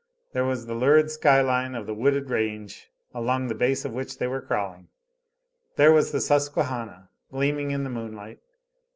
[0.33, 4.17] There was the lurid sky line of the wooded range along the base of which
[4.17, 4.87] they were crawling.
[5.75, 8.39] There was the Susquehannah, gleaming in the moon light.